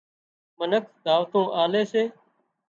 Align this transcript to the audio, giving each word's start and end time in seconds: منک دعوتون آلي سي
منک 0.57 0.85
دعوتون 1.05 1.45
آلي 1.63 1.83
سي 1.91 2.03